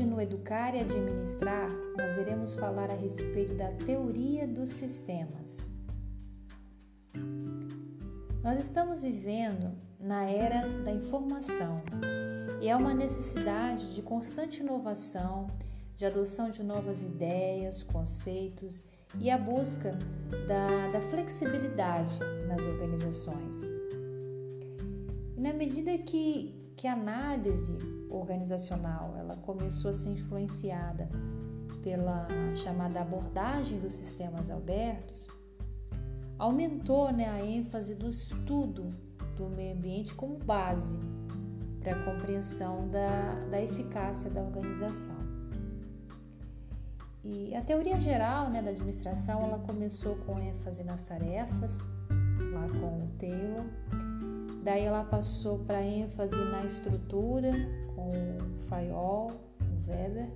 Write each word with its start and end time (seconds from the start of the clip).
Hoje, 0.00 0.08
no 0.08 0.18
Educar 0.18 0.74
e 0.74 0.80
Administrar, 0.80 1.68
nós 1.94 2.16
iremos 2.16 2.54
falar 2.54 2.90
a 2.90 2.94
respeito 2.94 3.52
da 3.52 3.68
teoria 3.72 4.48
dos 4.48 4.70
sistemas. 4.70 5.70
Nós 8.42 8.58
estamos 8.60 9.02
vivendo 9.02 9.76
na 10.00 10.24
era 10.24 10.66
da 10.84 10.90
informação 10.90 11.82
e 12.62 12.68
é 12.68 12.74
uma 12.74 12.94
necessidade 12.94 13.94
de 13.94 14.00
constante 14.00 14.62
inovação, 14.62 15.48
de 15.98 16.06
adoção 16.06 16.48
de 16.48 16.62
novas 16.62 17.02
ideias, 17.02 17.82
conceitos 17.82 18.82
e 19.18 19.30
a 19.30 19.36
busca 19.36 19.98
da, 20.48 20.88
da 20.92 21.00
flexibilidade 21.02 22.18
nas 22.48 22.62
organizações. 22.62 23.70
E 25.36 25.40
na 25.42 25.52
medida 25.52 25.98
que, 25.98 26.54
que 26.80 26.88
a 26.88 26.94
análise 26.94 27.76
organizacional 28.08 29.14
ela 29.18 29.36
começou 29.36 29.90
a 29.90 29.92
ser 29.92 30.12
influenciada 30.12 31.10
pela 31.82 32.26
chamada 32.56 33.02
abordagem 33.02 33.78
dos 33.78 33.92
sistemas 33.92 34.50
abertos, 34.50 35.28
aumentou 36.38 37.12
né, 37.12 37.28
a 37.28 37.44
ênfase 37.44 37.94
do 37.94 38.08
estudo 38.08 38.94
do 39.36 39.50
meio 39.50 39.74
ambiente 39.74 40.14
como 40.14 40.38
base 40.38 40.98
para 41.80 41.92
a 41.92 42.02
compreensão 42.02 42.88
da, 42.88 43.34
da 43.50 43.60
eficácia 43.60 44.30
da 44.30 44.40
organização. 44.40 45.18
E 47.22 47.54
a 47.54 47.60
teoria 47.60 47.98
geral 47.98 48.48
né, 48.48 48.62
da 48.62 48.70
administração 48.70 49.42
ela 49.42 49.58
começou 49.58 50.16
com 50.24 50.40
ênfase 50.40 50.82
nas 50.82 51.02
tarefas, 51.02 51.86
lá 52.54 52.66
com 52.80 53.04
o 53.04 53.08
Taylor. 53.18 53.66
Daí 54.62 54.84
ela 54.84 55.04
passou 55.04 55.58
para 55.60 55.82
ênfase 55.82 56.36
na 56.36 56.64
estrutura, 56.64 57.52
com 57.94 58.10
o 58.10 58.58
Fayol, 58.68 59.30
o 59.60 59.90
Weber. 59.90 60.28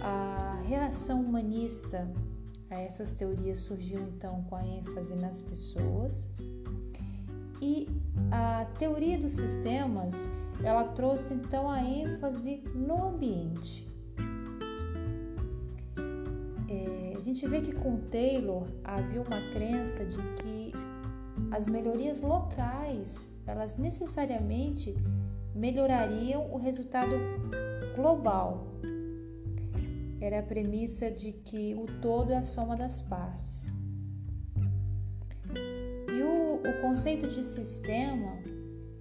A 0.00 0.62
reação 0.64 1.20
humanista 1.20 2.08
a 2.70 2.80
essas 2.80 3.12
teorias 3.12 3.60
surgiu 3.60 4.00
então 4.00 4.42
com 4.44 4.56
a 4.56 4.66
ênfase 4.66 5.14
nas 5.14 5.40
pessoas 5.40 6.28
e 7.60 7.88
a 8.30 8.64
teoria 8.78 9.18
dos 9.18 9.32
sistemas 9.32 10.28
ela 10.62 10.84
trouxe 10.84 11.34
então 11.34 11.70
a 11.70 11.82
ênfase 11.82 12.62
no 12.74 13.08
ambiente. 13.08 13.86
É, 16.68 17.14
a 17.16 17.20
gente 17.20 17.46
vê 17.46 17.60
que 17.60 17.72
com 17.72 17.98
Taylor 18.10 18.66
havia 18.82 19.20
uma 19.20 19.40
crença 19.52 20.04
de 20.04 20.16
que 20.34 20.72
as 21.50 21.66
melhorias 21.66 22.20
locais 22.20 23.32
elas 23.46 23.76
necessariamente 23.76 24.94
melhorariam 25.54 26.52
o 26.52 26.58
resultado 26.58 27.12
global. 27.94 28.66
Era 30.20 30.40
a 30.40 30.42
premissa 30.42 31.10
de 31.10 31.32
que 31.32 31.74
o 31.74 31.86
todo 32.00 32.32
é 32.32 32.36
a 32.36 32.42
soma 32.42 32.74
das 32.74 33.00
partes. 33.00 33.74
E 36.08 36.22
o, 36.22 36.56
o 36.56 36.80
conceito 36.80 37.28
de 37.28 37.44
sistema, 37.44 38.38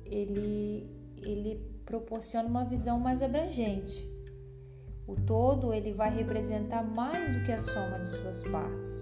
ele, 0.05 0.89
ele 1.23 1.59
proporciona 1.85 2.47
uma 2.47 2.65
visão 2.65 2.99
mais 2.99 3.21
abrangente. 3.21 4.07
O 5.07 5.15
todo 5.15 5.73
ele 5.73 5.93
vai 5.93 6.15
representar 6.15 6.83
mais 6.95 7.37
do 7.37 7.43
que 7.45 7.51
a 7.51 7.59
soma 7.59 7.99
de 7.99 8.09
suas 8.09 8.43
partes. 8.43 9.01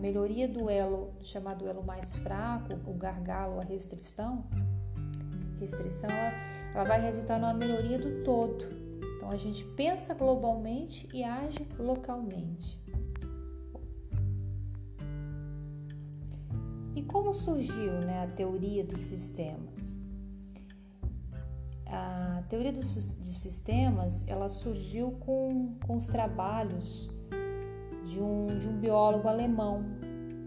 Melhoria 0.00 0.48
do 0.48 0.70
elo, 0.70 1.12
chamado 1.20 1.68
elo 1.68 1.84
mais 1.84 2.16
fraco, 2.16 2.72
o 2.86 2.94
gargalo, 2.94 3.60
a 3.60 3.64
restrição, 3.64 4.46
restrição 5.60 6.08
ela, 6.08 6.32
ela 6.74 6.84
vai 6.84 7.02
resultar 7.02 7.38
numa 7.38 7.52
melhoria 7.52 7.98
do 7.98 8.24
todo. 8.24 8.64
Então 9.16 9.30
a 9.30 9.36
gente 9.36 9.62
pensa 9.76 10.14
globalmente 10.14 11.06
e 11.12 11.22
age 11.22 11.68
localmente. 11.78 12.80
E 16.96 17.02
como 17.02 17.34
surgiu 17.34 17.92
né, 18.00 18.24
a 18.24 18.26
teoria 18.28 18.82
dos 18.82 19.02
sistemas? 19.02 19.98
A 21.86 22.42
teoria 22.48 22.72
dos, 22.72 22.94
dos 23.16 23.38
sistemas 23.38 24.24
ela 24.26 24.48
surgiu 24.48 25.12
com, 25.20 25.76
com 25.86 25.98
os 25.98 26.06
trabalhos 26.06 27.10
de 28.10 28.20
um, 28.20 28.46
de 28.46 28.68
um 28.68 28.76
biólogo 28.76 29.28
alemão 29.28 29.84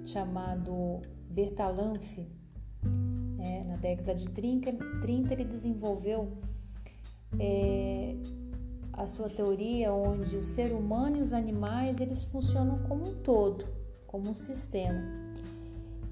chamado 0.05 0.99
Bertalanffy. 1.29 2.27
É, 3.39 3.63
na 3.63 3.77
década 3.77 4.13
de 4.15 4.29
30, 4.29 4.73
30 5.01 5.33
ele 5.33 5.45
desenvolveu 5.45 6.37
é, 7.39 8.15
a 8.91 9.07
sua 9.07 9.29
teoria 9.29 9.93
onde 9.93 10.37
o 10.37 10.43
ser 10.43 10.71
humano 10.73 11.17
e 11.17 11.21
os 11.21 11.33
animais 11.33 11.99
eles 11.99 12.23
funcionam 12.23 12.79
como 12.87 13.09
um 13.09 13.15
todo, 13.15 13.65
como 14.05 14.29
um 14.29 14.35
sistema. 14.35 15.01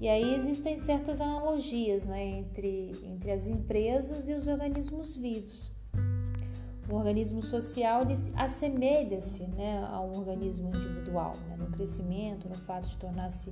E 0.00 0.08
aí 0.08 0.34
existem 0.34 0.76
certas 0.76 1.20
analogias 1.20 2.04
né, 2.04 2.38
entre, 2.38 2.92
entre 3.04 3.30
as 3.30 3.46
empresas 3.46 4.28
e 4.28 4.34
os 4.34 4.46
organismos 4.46 5.14
vivos. 5.14 5.70
O 6.92 6.96
organismo 6.96 7.42
social 7.42 8.02
assemelha-se 8.36 9.44
né, 9.44 9.82
a 9.82 9.98
um 10.02 10.18
organismo 10.18 10.68
individual, 10.68 11.32
né, 11.48 11.56
no 11.56 11.70
crescimento, 11.70 12.46
no 12.46 12.54
fato 12.54 12.86
de 12.86 12.98
tornar-se 12.98 13.50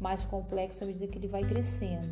mais 0.00 0.24
complexo 0.24 0.84
à 0.84 0.86
medida 0.86 1.06
que 1.06 1.18
ele 1.18 1.28
vai 1.28 1.44
crescendo. 1.44 2.08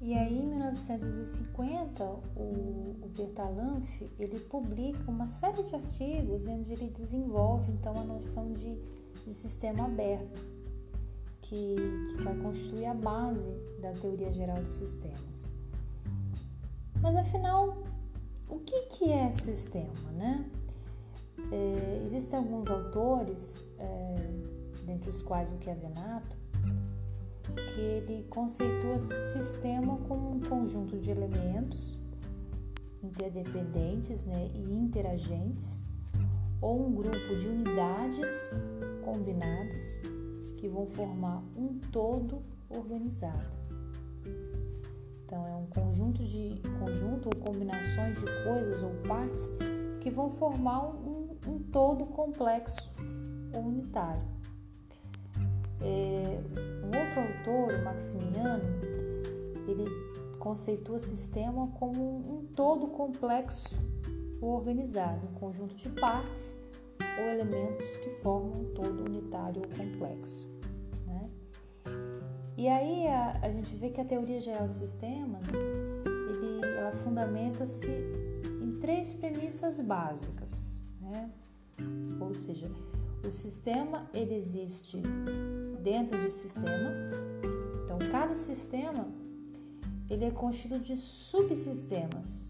E 0.00 0.14
aí, 0.14 0.36
em 0.36 0.48
1950, 0.48 2.04
o, 2.04 2.96
o 3.04 3.08
Bertalanffy 3.16 4.10
ele 4.18 4.40
publica 4.40 5.08
uma 5.08 5.28
série 5.28 5.62
de 5.62 5.76
artigos 5.76 6.48
onde 6.48 6.72
ele 6.72 6.90
desenvolve 6.90 7.70
então 7.70 7.96
a 7.96 8.02
noção 8.02 8.52
de, 8.52 8.76
de 9.24 9.32
sistema 9.32 9.84
aberto 9.84 10.44
que, 11.40 11.76
que 12.16 12.20
vai 12.20 12.34
constituir 12.38 12.86
a 12.86 12.94
base 12.94 13.52
da 13.80 13.92
teoria 13.92 14.32
geral 14.32 14.60
de 14.60 14.70
sistemas. 14.70 15.52
Mas 17.00 17.14
afinal, 17.14 17.84
o 18.48 18.58
que, 18.60 18.82
que 18.82 19.10
é 19.10 19.30
sistema, 19.32 20.10
né? 20.12 20.50
É, 21.50 22.02
existem 22.04 22.38
alguns 22.38 22.70
autores, 22.70 23.66
é, 23.78 24.16
dentre 24.84 25.10
os 25.10 25.20
quais 25.20 25.50
o 25.50 25.62
Chiavenato, 25.62 26.36
que 27.74 27.80
ele 27.80 28.26
conceitua 28.30 28.98
sistema 28.98 29.98
como 30.08 30.36
um 30.36 30.40
conjunto 30.40 30.98
de 30.98 31.10
elementos 31.10 31.98
interdependentes 33.02 34.24
né, 34.24 34.50
e 34.54 34.74
interagentes, 34.74 35.84
ou 36.60 36.86
um 36.86 36.94
grupo 36.94 37.36
de 37.38 37.46
unidades 37.46 38.64
combinadas 39.04 40.02
que 40.56 40.68
vão 40.68 40.86
formar 40.86 41.42
um 41.56 41.78
todo 41.92 42.42
organizado. 42.70 43.56
Então 45.34 45.48
é 45.48 45.56
um 45.56 45.66
conjunto 45.66 46.22
de 46.22 46.62
conjunto 46.78 47.28
ou 47.34 47.42
combinações 47.42 48.20
de 48.20 48.26
coisas 48.44 48.84
ou 48.84 48.90
partes 49.08 49.52
que 50.00 50.08
vão 50.08 50.30
formar 50.30 50.86
um, 50.90 51.36
um 51.48 51.58
todo 51.58 52.06
complexo 52.06 52.88
ou 53.52 53.62
unitário. 53.62 54.22
É, 55.80 56.40
um 56.84 56.86
outro 56.86 57.20
autor, 57.20 57.80
o 57.80 57.84
Maximiano, 57.84 58.62
ele 59.66 59.84
conceitua 60.38 61.00
sistema 61.00 61.66
como 61.80 62.16
um 62.16 62.46
todo 62.54 62.86
complexo 62.86 63.76
ou 64.40 64.50
organizado, 64.50 65.26
um 65.26 65.34
conjunto 65.34 65.74
de 65.74 65.88
partes 65.88 66.60
ou 67.18 67.24
elementos 67.24 67.96
que 67.96 68.10
formam 68.22 68.60
um 68.60 68.64
todo 68.72 69.00
unitário 69.10 69.62
ou 69.62 69.68
complexo. 69.76 70.53
E 72.56 72.68
aí 72.68 73.06
a, 73.08 73.38
a 73.42 73.50
gente 73.50 73.74
vê 73.76 73.90
que 73.90 74.00
a 74.00 74.04
teoria 74.04 74.40
geral 74.40 74.66
de 74.66 74.74
sistemas 74.74 75.48
ele, 75.52 76.64
ela 76.64 76.92
fundamenta-se 76.98 77.90
em 78.62 78.78
três 78.78 79.12
premissas 79.14 79.80
básicas, 79.80 80.84
né? 81.00 81.30
Ou 82.20 82.32
seja, 82.32 82.70
o 83.26 83.30
sistema 83.30 84.08
ele 84.14 84.34
existe 84.34 85.00
dentro 85.82 86.20
de 86.20 86.30
sistema. 86.30 86.92
Então, 87.84 87.98
cada 88.10 88.34
sistema 88.34 89.08
ele 90.08 90.26
é 90.26 90.30
constituído 90.30 90.84
de 90.84 90.96
subsistemas. 90.96 92.48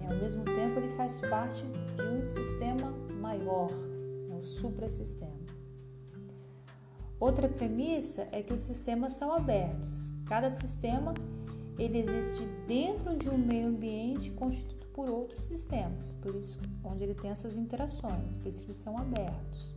E 0.00 0.06
ao 0.06 0.16
mesmo 0.16 0.44
tempo 0.44 0.78
ele 0.78 0.88
faz 0.96 1.20
parte 1.20 1.64
de 1.64 2.02
um 2.02 2.24
sistema 2.24 2.90
maior, 3.20 3.68
é 4.30 4.34
o 4.34 4.42
suprassistema. 4.42 5.47
Outra 7.20 7.48
premissa 7.48 8.28
é 8.30 8.42
que 8.42 8.54
os 8.54 8.60
sistemas 8.60 9.14
são 9.14 9.32
abertos. 9.32 10.14
Cada 10.26 10.50
sistema 10.50 11.14
ele 11.78 11.98
existe 11.98 12.44
dentro 12.66 13.16
de 13.16 13.28
um 13.28 13.38
meio 13.38 13.68
ambiente 13.68 14.30
constituído 14.32 14.86
por 14.92 15.08
outros 15.08 15.42
sistemas, 15.42 16.14
por 16.14 16.34
isso 16.34 16.58
onde 16.82 17.04
ele 17.04 17.14
tem 17.14 17.30
essas 17.30 17.56
interações, 17.56 18.36
por 18.36 18.48
isso 18.48 18.64
eles 18.64 18.76
são 18.76 18.98
abertos. 18.98 19.72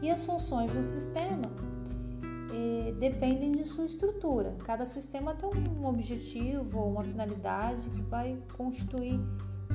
E 0.00 0.10
as 0.10 0.24
funções 0.24 0.72
do 0.72 0.82
sistema 0.82 1.42
eh, 2.52 2.94
dependem 2.98 3.52
de 3.52 3.64
sua 3.64 3.84
estrutura. 3.84 4.56
Cada 4.64 4.86
sistema 4.86 5.34
tem 5.34 5.50
um 5.78 5.84
objetivo 5.84 6.78
ou 6.78 6.92
uma 6.92 7.04
finalidade 7.04 7.90
que 7.90 8.00
vai 8.00 8.38
constituir 8.56 9.20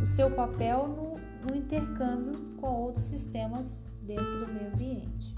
o 0.02 0.08
seu 0.08 0.32
papel 0.32 0.88
no, 0.88 1.14
no 1.48 1.56
intercâmbio 1.56 2.56
com 2.58 2.68
outros 2.68 3.06
sistemas 3.06 3.84
dentro 4.06 4.46
do 4.46 4.54
meio 4.54 4.68
ambiente. 4.68 5.36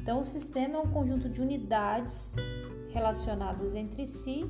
Então, 0.00 0.20
o 0.20 0.24
sistema 0.24 0.76
é 0.76 0.78
um 0.78 0.90
conjunto 0.90 1.28
de 1.28 1.40
unidades 1.40 2.36
relacionadas 2.90 3.74
entre 3.74 4.06
si 4.06 4.44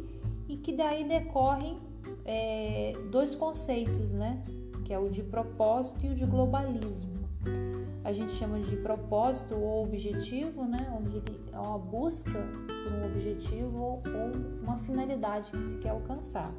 e 0.49 0.57
que 0.57 0.73
daí 0.73 1.07
decorrem 1.07 1.79
é, 2.25 2.93
dois 3.11 3.35
conceitos, 3.35 4.13
né? 4.13 4.43
Que 4.85 4.93
é 4.93 4.99
o 4.99 5.09
de 5.09 5.23
propósito 5.23 6.07
e 6.07 6.11
o 6.11 6.15
de 6.15 6.27
globalismo. 6.27 7.15
A 8.03 8.13
gente 8.13 8.33
chama 8.33 8.61
de 8.61 8.77
propósito 8.77 9.55
ou 9.55 9.85
objetivo, 9.85 10.65
né? 10.65 10.87
É 11.53 11.59
uma 11.59 11.79
busca 11.79 12.33
por 12.33 12.93
um 12.93 13.07
objetivo 13.07 13.79
ou 13.79 14.03
uma 14.63 14.77
finalidade 14.77 15.51
que 15.51 15.63
se 15.63 15.79
quer 15.79 15.91
alcançar. 15.91 16.53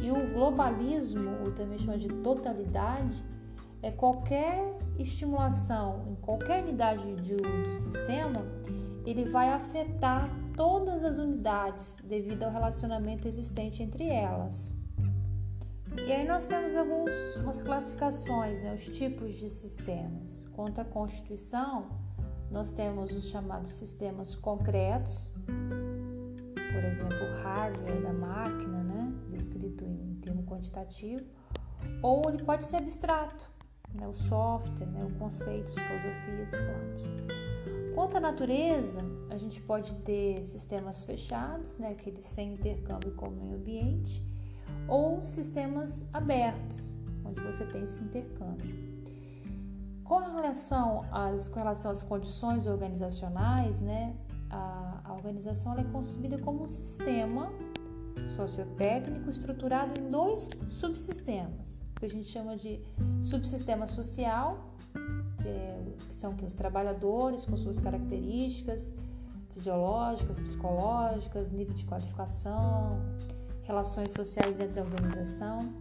E 0.00 0.10
o 0.12 0.32
globalismo, 0.32 1.44
ou 1.44 1.50
também 1.50 1.76
chama 1.76 1.98
de 1.98 2.08
totalidade, 2.08 3.24
é 3.82 3.90
qualquer 3.90 4.77
estimulação 4.98 6.04
em 6.08 6.14
qualquer 6.16 6.62
unidade 6.62 7.14
de, 7.16 7.36
do 7.36 7.70
sistema, 7.70 8.46
ele 9.04 9.24
vai 9.24 9.48
afetar 9.48 10.28
todas 10.56 11.04
as 11.04 11.18
unidades 11.18 11.98
devido 12.04 12.42
ao 12.42 12.50
relacionamento 12.50 13.26
existente 13.26 13.82
entre 13.82 14.08
elas. 14.08 14.76
E 16.06 16.12
aí 16.12 16.26
nós 16.26 16.46
temos 16.46 16.76
algumas 16.76 17.60
classificações, 17.60 18.60
né, 18.60 18.74
os 18.74 18.84
tipos 18.84 19.34
de 19.34 19.48
sistemas. 19.48 20.46
Quanto 20.54 20.80
à 20.80 20.84
constituição, 20.84 21.88
nós 22.50 22.72
temos 22.72 23.14
os 23.14 23.28
chamados 23.28 23.70
sistemas 23.70 24.34
concretos, 24.34 25.32
por 26.72 26.84
exemplo, 26.84 27.16
o 27.16 27.42
hardware 27.42 28.02
da 28.02 28.12
máquina, 28.12 28.82
né, 28.84 29.12
descrito 29.30 29.84
em 29.84 30.18
termo 30.20 30.44
quantitativo, 30.44 31.24
ou 32.02 32.22
ele 32.28 32.42
pode 32.42 32.64
ser 32.64 32.76
abstrato, 32.76 33.50
né, 33.94 34.06
o 34.06 34.14
software, 34.14 34.86
né, 34.86 35.04
o 35.04 35.18
conceito, 35.18 35.70
filosofias, 35.70 36.50
planos. 36.50 37.04
Quanto 37.94 38.16
à 38.16 38.20
natureza, 38.20 39.00
a 39.30 39.36
gente 39.36 39.60
pode 39.60 39.94
ter 39.96 40.44
sistemas 40.46 41.04
fechados, 41.04 41.76
né, 41.78 41.90
aqueles 41.90 42.24
sem 42.24 42.54
intercâmbio 42.54 43.12
com 43.14 43.28
o 43.28 43.32
meio 43.32 43.56
ambiente, 43.56 44.22
ou 44.86 45.22
sistemas 45.22 46.04
abertos, 46.12 46.94
onde 47.24 47.40
você 47.42 47.66
tem 47.66 47.82
esse 47.82 48.02
intercâmbio. 48.04 48.88
Com 50.04 50.20
relação 50.20 51.04
às, 51.10 51.48
com 51.48 51.58
relação 51.58 51.90
às 51.90 52.00
condições 52.00 52.66
organizacionais, 52.66 53.80
né, 53.80 54.14
a, 54.50 55.00
a 55.04 55.12
organização 55.12 55.78
é 55.78 55.84
consumida 55.84 56.38
como 56.38 56.62
um 56.62 56.66
sistema 56.66 57.52
sociotécnico 58.28 59.28
estruturado 59.28 60.00
em 60.00 60.10
dois 60.10 60.50
subsistemas, 60.70 61.80
que 61.98 62.06
a 62.06 62.08
gente 62.08 62.28
chama 62.28 62.56
de 62.56 62.80
subsistema 63.22 63.86
social, 63.86 64.72
que, 65.42 65.48
é, 65.48 65.84
que 66.06 66.14
são 66.14 66.34
que 66.34 66.44
os 66.44 66.54
trabalhadores 66.54 67.44
com 67.44 67.56
suas 67.56 67.78
características 67.78 68.92
fisiológicas, 69.52 70.40
psicológicas, 70.40 71.50
nível 71.50 71.74
de 71.74 71.84
qualificação, 71.84 73.00
relações 73.64 74.12
sociais 74.12 74.56
dentro 74.56 74.74
da 74.74 74.82
organização 74.82 75.72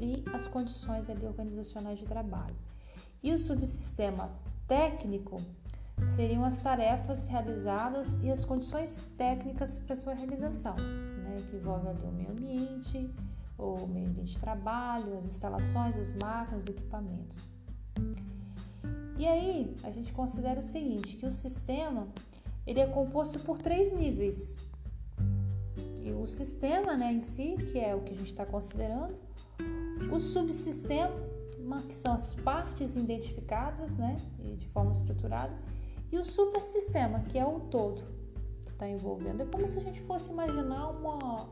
e 0.00 0.24
as 0.32 0.46
condições 0.46 1.10
ali 1.10 1.26
organizacionais 1.26 1.98
de 1.98 2.06
trabalho. 2.06 2.56
E 3.22 3.32
o 3.32 3.38
subsistema 3.38 4.30
técnico 4.66 5.40
seriam 6.06 6.44
as 6.44 6.58
tarefas 6.58 7.26
realizadas 7.26 8.18
e 8.22 8.30
as 8.30 8.44
condições 8.44 9.10
técnicas 9.16 9.78
para 9.78 9.96
sua 9.96 10.14
realização, 10.14 10.76
né, 10.76 11.36
que 11.50 11.56
envolve 11.56 11.88
ali 11.88 12.04
o 12.04 12.12
meio 12.12 12.30
ambiente, 12.30 13.10
o 13.58 13.86
meio 13.86 14.08
ambiente 14.08 14.32
de 14.32 14.38
trabalho, 14.38 15.18
as 15.18 15.24
instalações, 15.24 15.96
as 15.96 16.12
máquinas, 16.14 16.64
os 16.64 16.68
equipamentos. 16.68 17.46
E 19.18 19.26
aí 19.26 19.74
a 19.82 19.90
gente 19.90 20.12
considera 20.12 20.60
o 20.60 20.62
seguinte, 20.62 21.16
que 21.16 21.26
o 21.26 21.32
sistema 21.32 22.06
ele 22.66 22.80
é 22.80 22.86
composto 22.86 23.38
por 23.40 23.58
três 23.58 23.92
níveis. 23.92 24.56
E 26.02 26.12
o 26.12 26.26
sistema 26.26 26.96
né, 26.96 27.12
em 27.12 27.20
si, 27.20 27.56
que 27.72 27.78
é 27.78 27.94
o 27.94 28.00
que 28.00 28.12
a 28.12 28.16
gente 28.16 28.28
está 28.30 28.44
considerando, 28.44 29.16
o 30.12 30.20
subsistema, 30.20 31.10
que 31.88 31.96
são 31.96 32.12
as 32.12 32.34
partes 32.34 32.96
identificadas 32.96 33.96
né, 33.96 34.16
de 34.58 34.66
forma 34.68 34.92
estruturada, 34.92 35.56
e 36.12 36.18
o 36.18 36.24
supersistema, 36.24 37.20
que 37.20 37.38
é 37.38 37.44
o 37.44 37.60
todo 37.60 38.02
que 38.62 38.70
está 38.70 38.88
envolvendo. 38.88 39.42
É 39.42 39.46
como 39.46 39.66
se 39.66 39.78
a 39.78 39.80
gente 39.80 40.00
fosse 40.02 40.30
imaginar 40.30 40.90
uma, 40.90 41.48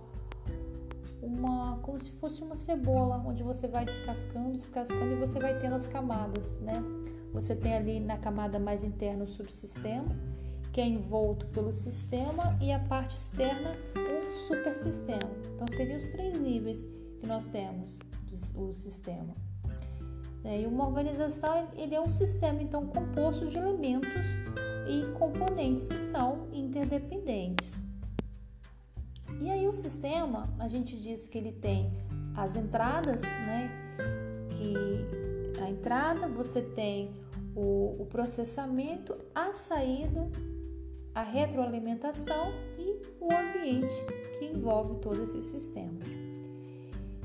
uma 1.24 1.78
como 1.78 1.98
se 1.98 2.10
fosse 2.12 2.42
uma 2.42 2.54
cebola, 2.54 3.22
onde 3.26 3.42
você 3.42 3.66
vai 3.66 3.84
descascando, 3.84 4.52
descascando 4.52 5.12
e 5.12 5.16
você 5.16 5.38
vai 5.38 5.58
tendo 5.58 5.74
as 5.74 5.86
camadas, 5.86 6.58
né? 6.60 6.74
Você 7.32 7.56
tem 7.56 7.74
ali 7.74 7.98
na 7.98 8.16
camada 8.16 8.58
mais 8.58 8.84
interna 8.84 9.24
o 9.24 9.26
subsistema, 9.26 10.14
que 10.72 10.80
é 10.80 10.86
envolto 10.86 11.46
pelo 11.46 11.72
sistema, 11.72 12.56
e 12.60 12.72
a 12.72 12.78
parte 12.78 13.16
externa 13.16 13.76
o 13.96 14.32
supersistema. 14.46 15.30
Então 15.54 15.66
seriam 15.66 15.96
os 15.96 16.08
três 16.08 16.38
níveis 16.38 16.86
que 17.20 17.26
nós 17.26 17.46
temos 17.46 17.98
o 18.54 18.72
sistema. 18.72 19.34
É, 20.44 20.60
e 20.60 20.66
uma 20.66 20.86
organização 20.86 21.68
ele 21.74 21.94
é 21.94 22.00
um 22.00 22.08
sistema 22.08 22.62
então 22.62 22.86
composto 22.86 23.46
de 23.46 23.56
elementos 23.56 24.26
e 24.86 25.10
componentes 25.18 25.88
que 25.88 25.96
são 25.96 26.48
interdependentes. 26.52 27.84
E 29.40 29.50
aí 29.50 29.66
o 29.66 29.72
sistema, 29.72 30.48
a 30.58 30.68
gente 30.68 30.98
diz 30.98 31.28
que 31.28 31.38
ele 31.38 31.52
tem 31.52 31.92
as 32.36 32.56
entradas, 32.56 33.22
né? 33.22 33.70
Que 34.50 35.60
a 35.62 35.70
entrada 35.70 36.28
você 36.28 36.60
tem 36.62 37.10
o, 37.54 37.96
o 38.00 38.06
processamento, 38.06 39.16
a 39.34 39.52
saída, 39.52 40.28
a 41.14 41.22
retroalimentação 41.22 42.52
e 42.78 43.00
o 43.20 43.28
ambiente 43.32 43.94
que 44.38 44.46
envolve 44.46 44.96
todo 44.96 45.22
esse 45.22 45.40
sistema. 45.40 46.00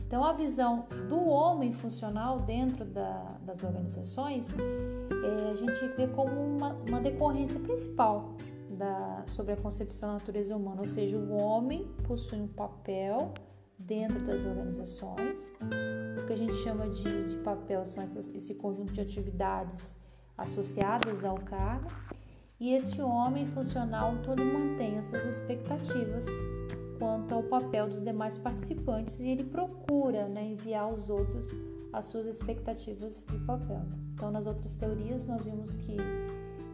Então, 0.05 0.23
a 0.23 0.33
visão 0.33 0.87
do 1.07 1.23
homem 1.27 1.71
funcional 1.71 2.39
dentro 2.39 2.83
da, 2.83 3.37
das 3.45 3.63
organizações, 3.63 4.51
é, 4.51 5.51
a 5.51 5.55
gente 5.55 5.95
vê 5.95 6.07
como 6.07 6.31
uma, 6.31 6.73
uma 6.87 6.99
decorrência 6.99 7.59
principal 7.59 8.33
da, 8.79 9.23
sobre 9.27 9.51
a 9.53 9.57
concepção 9.57 10.09
da 10.09 10.13
natureza 10.13 10.55
humana, 10.55 10.79
ou 10.79 10.87
seja, 10.87 11.17
o 11.17 11.33
homem 11.33 11.85
possui 12.07 12.39
um 12.39 12.47
papel 12.47 13.33
dentro 13.77 14.23
das 14.23 14.45
organizações. 14.45 15.53
O 16.17 16.25
que 16.25 16.33
a 16.33 16.37
gente 16.37 16.55
chama 16.55 16.89
de, 16.89 17.27
de 17.27 17.37
papel 17.39 17.85
são 17.85 18.01
essas, 18.01 18.29
esse 18.33 18.55
conjunto 18.55 18.93
de 18.93 19.01
atividades 19.01 19.97
associadas 20.37 21.25
ao 21.25 21.35
cargo. 21.35 21.89
E 22.59 22.73
esse 22.73 23.01
homem 23.01 23.47
funcional 23.47 24.17
todo 24.23 24.43
mantém 24.43 24.95
essas 24.97 25.23
expectativas 25.25 26.25
quanto 26.97 27.33
ao 27.33 27.43
papel 27.43 27.87
dos 27.87 28.01
demais 28.01 28.37
participantes 28.37 29.19
e 29.21 29.27
ele 29.29 29.45
procura 29.45 30.27
né, 30.27 30.45
enviar 30.45 30.83
aos 30.83 31.09
outros 31.09 31.55
as 31.91 32.05
suas 32.05 32.27
expectativas 32.27 33.25
de 33.29 33.37
papel. 33.39 33.81
Então, 34.13 34.29
nas 34.31 34.45
outras 34.45 34.75
teorias, 34.75 35.25
nós 35.25 35.45
vimos 35.45 35.77
que, 35.77 35.95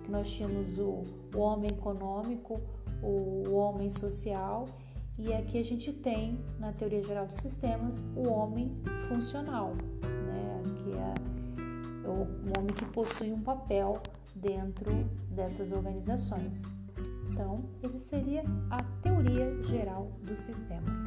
que 0.05 0.11
nós 0.11 0.29
tínhamos 0.31 0.77
o, 0.77 1.03
o 1.35 1.39
homem 1.39 1.69
econômico, 1.71 2.61
o, 3.01 3.49
o 3.49 3.55
homem 3.55 3.89
social 3.89 4.67
e 5.17 5.33
aqui 5.33 5.57
a 5.57 5.63
gente 5.63 5.93
tem, 5.93 6.39
na 6.59 6.73
teoria 6.73 7.01
geral 7.01 7.25
dos 7.25 7.37
sistemas, 7.37 8.03
o 8.15 8.27
homem 8.27 8.71
funcional, 9.07 9.73
né? 10.03 10.63
que 10.75 10.91
é 10.91 12.07
o, 12.09 12.27
homem 12.57 12.73
que 12.75 12.85
possui 12.85 13.31
um 13.31 13.41
papel 13.41 14.01
dentro 14.35 14.91
dessas 15.31 15.71
organizações. 15.71 16.65
Então, 17.31 17.63
essa 17.81 17.97
seria 17.97 18.43
a 18.69 18.77
teoria 19.01 19.63
geral 19.63 20.11
dos 20.21 20.39
sistemas. 20.39 20.99